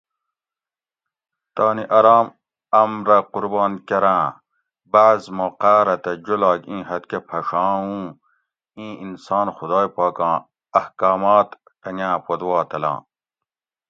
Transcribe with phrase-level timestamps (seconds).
[1.55, 2.27] تانی ارام
[2.79, 4.25] ام رہ قربان کراۤں
[4.91, 8.03] بعض موقاۤ رہ تہ جولاگ اِیں حد کہ پھڛاں اُوں
[8.77, 10.35] ایں انسان خدائ پاکاں
[10.79, 11.47] احکامات
[11.81, 12.97] ٹنگاۤں پوت وا تلاں